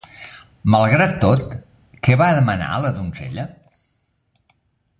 Malgrat 0.75 1.11
tot, 1.25 1.43
què 2.07 2.17
va 2.21 2.31
manar 2.47 2.71
a 2.77 2.81
la 2.87 2.93
donzella? 2.97 3.47